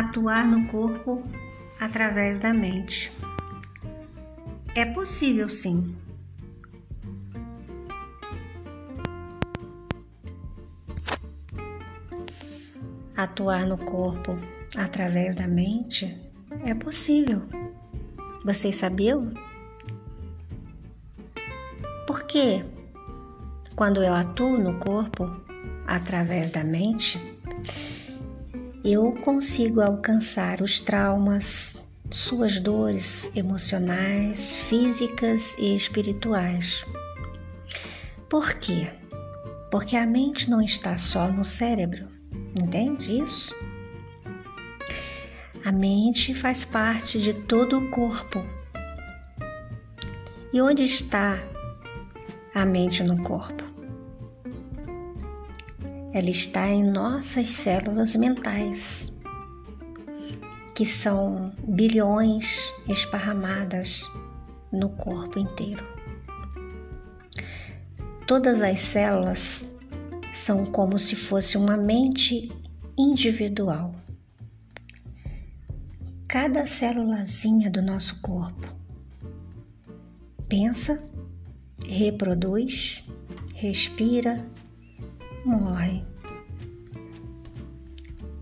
[0.00, 1.22] atuar no corpo
[1.78, 3.12] através da mente.
[4.74, 5.94] É possível sim.
[13.14, 14.38] Atuar no corpo
[14.74, 16.18] através da mente
[16.64, 17.42] é possível.
[18.42, 19.34] Vocês sabiam?
[22.06, 22.64] Porque
[23.76, 25.30] quando eu atuo no corpo
[25.86, 27.39] através da mente,
[28.82, 36.86] eu consigo alcançar os traumas, suas dores emocionais, físicas e espirituais.
[38.28, 38.88] Por quê?
[39.70, 42.08] Porque a mente não está só no cérebro,
[42.54, 43.54] entende isso?
[45.62, 48.42] A mente faz parte de todo o corpo.
[50.52, 51.38] E onde está
[52.54, 53.69] a mente no corpo?
[56.12, 59.16] Ela está em nossas células mentais,
[60.74, 64.02] que são bilhões esparramadas
[64.72, 65.84] no corpo inteiro.
[68.26, 69.78] Todas as células
[70.32, 72.50] são como se fosse uma mente
[72.96, 73.94] individual.
[76.26, 78.72] Cada célulazinha do nosso corpo
[80.48, 81.08] pensa,
[81.88, 83.04] reproduz,
[83.54, 84.44] respira,
[85.44, 86.04] morre.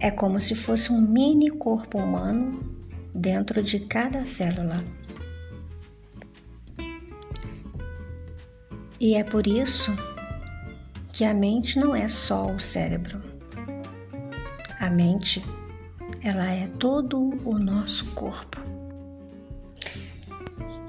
[0.00, 2.60] É como se fosse um mini corpo humano
[3.14, 4.84] dentro de cada célula.
[8.98, 9.90] E é por isso
[11.12, 13.22] que a mente não é só o cérebro.
[14.80, 15.44] A mente,
[16.22, 18.60] ela é todo o nosso corpo.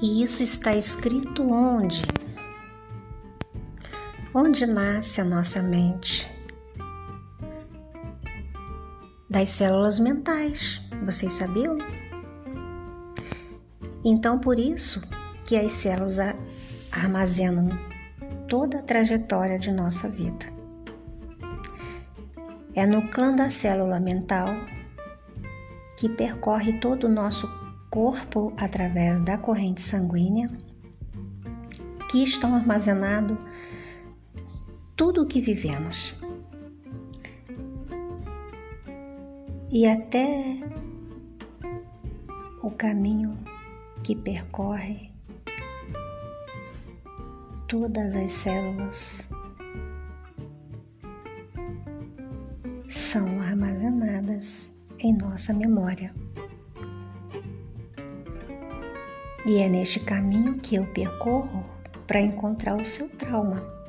[0.02, 2.02] E isso está escrito onde?
[4.36, 6.28] Onde nasce a nossa mente?
[9.30, 11.78] Das células mentais, vocês sabiam?
[14.04, 15.02] Então, por isso
[15.46, 16.18] que as células
[16.92, 17.70] armazenam
[18.48, 20.48] toda a trajetória de nossa vida.
[22.74, 24.48] É no clã da célula mental
[25.96, 27.48] que percorre todo o nosso
[27.92, 30.50] corpo através da corrente sanguínea
[32.10, 33.38] que estão armazenados
[34.96, 36.16] tudo o que vivemos.
[39.72, 40.60] E até
[42.62, 43.38] o caminho
[44.04, 45.12] que percorre
[47.68, 49.28] todas as células
[52.88, 56.14] são armazenadas em nossa memória.
[59.46, 61.66] E é neste caminho que eu percorro
[62.06, 63.83] para encontrar o seu trauma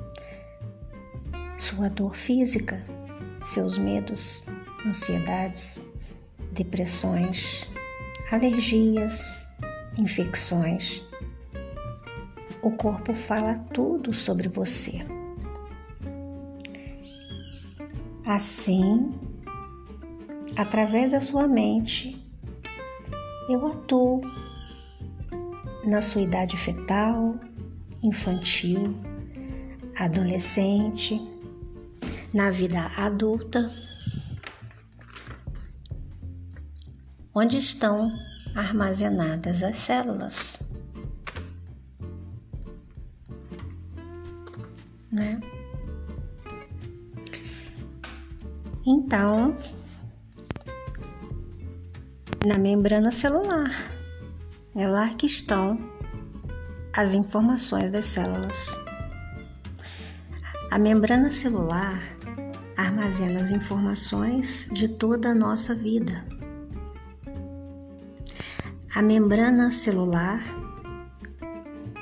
[1.57, 2.85] sua dor física,
[3.43, 4.45] seus medos,
[4.87, 5.81] ansiedades,
[6.53, 7.71] depressões,
[8.31, 9.49] alergias,
[9.99, 11.05] infecções.
[12.63, 15.05] O corpo fala tudo sobre você.
[18.27, 19.13] Assim,
[20.57, 22.17] através da sua mente,
[23.49, 24.23] eu atuo
[25.85, 27.35] na sua idade fetal,
[28.03, 28.95] infantil,
[29.99, 31.21] adolescente,
[32.35, 33.73] na vida adulta,
[37.33, 38.13] onde estão
[38.57, 40.59] armazenadas as células.
[45.13, 45.41] Né?
[48.85, 49.57] Então,
[52.45, 53.71] na membrana celular,
[54.75, 55.79] é lá que estão
[56.93, 58.77] as informações das células.
[60.69, 62.14] A membrana celular
[62.77, 66.25] armazena as informações de toda a nossa vida.
[68.95, 70.43] A membrana celular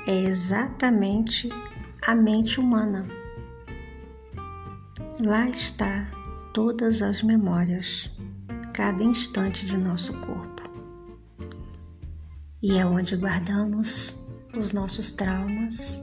[0.05, 1.49] é exatamente
[2.05, 3.07] a mente humana.
[5.25, 6.11] Lá está
[6.53, 8.11] todas as memórias,
[8.73, 10.61] cada instante de nosso corpo.
[12.61, 14.15] E é onde guardamos
[14.55, 16.01] os nossos traumas,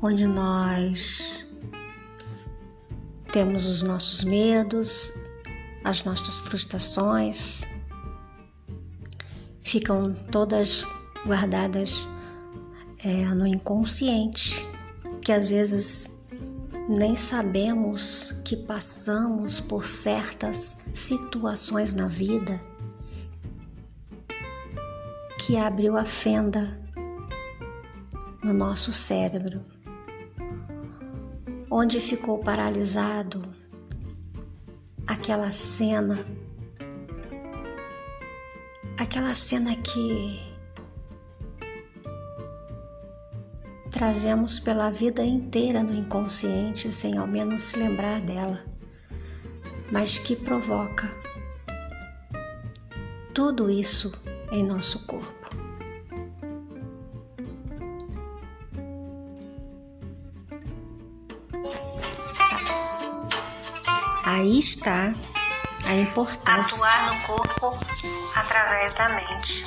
[0.00, 1.47] onde nós
[3.38, 5.12] temos os nossos medos,
[5.84, 7.62] as nossas frustrações,
[9.62, 10.84] ficam todas
[11.24, 12.08] guardadas
[12.98, 14.66] é, no inconsciente,
[15.22, 16.18] que às vezes
[16.88, 22.60] nem sabemos que passamos por certas situações na vida
[25.38, 26.76] que abriu a fenda
[28.42, 29.77] no nosso cérebro
[31.70, 33.42] onde ficou paralisado
[35.06, 36.26] aquela cena,
[38.98, 40.40] aquela cena que
[43.90, 48.64] trazemos pela vida inteira no inconsciente sem ao menos se lembrar dela,
[49.90, 51.10] mas que provoca
[53.34, 54.12] tudo isso
[54.50, 55.67] em nosso corpo.
[64.30, 65.14] Aí está
[65.86, 67.80] a importância atuar no corpo
[68.36, 69.64] através da mente.